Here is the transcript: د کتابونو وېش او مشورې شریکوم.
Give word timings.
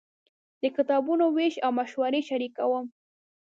د 0.61 0.63
کتابونو 0.75 1.25
وېش 1.35 1.55
او 1.65 1.71
مشورې 1.79 2.21
شریکوم. 2.29 2.85